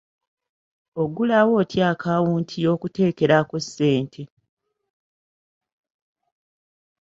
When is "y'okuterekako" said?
2.65-3.55